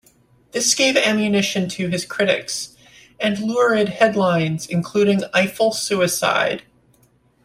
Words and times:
This 0.51 0.73
gave 0.73 0.97
ammunition 0.97 1.69
to 1.69 1.87
his 1.89 2.05
critics, 2.05 2.75
and 3.19 3.37
lurid 3.37 3.89
headlines 3.89 4.65
including 4.65 5.21
Eiffel 5.31 5.73
Suicide! 5.73 6.63